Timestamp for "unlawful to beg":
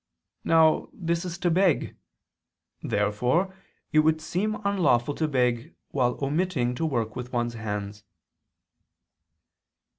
4.65-5.75